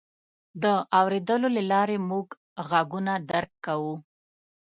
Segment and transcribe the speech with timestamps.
[0.63, 0.65] د
[0.99, 2.27] اورېدلو له لارې موږ
[2.69, 3.95] غږونه درک کوو.